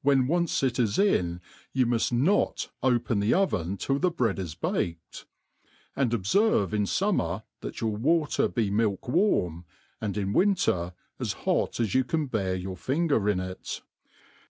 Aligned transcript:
When 0.00 0.26
once 0.26 0.62
it 0.62 0.78
is 0.78 0.96
in^ 0.96 1.40
you 1.74 1.84
muft 1.84 2.12
not 2.12 2.70
open 2.82 3.20
the 3.20 3.34
oven 3.34 3.76
till 3.76 3.98
the 3.98 4.10
bread 4.10 4.38
is 4.38 4.54
baked; 4.54 5.26
and 5.94 6.14
ob 6.14 6.22
ferve 6.22 6.72
in 6.72 6.84
fummer 6.84 7.42
that 7.60 7.82
your 7.82 7.94
water 7.94 8.48
be 8.48 8.70
milk 8.70 9.06
warm, 9.06 9.66
and 10.00 10.16
in 10.16 10.32
winter 10.32 10.94
as 11.18 11.34
hot 11.44 11.78
as 11.78 11.94
you 11.94 12.04
can 12.04 12.24
bear 12.24 12.54
your 12.54 12.74
finger 12.78 13.28
in 13.28 13.38
it. 13.38 13.82